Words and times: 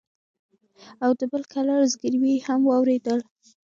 او 1.03 1.11
د 1.19 1.21
بل 1.31 1.43
کرار 1.53 1.81
زگيروي 1.91 2.35
هم 2.47 2.61
واورېدل. 2.65 3.19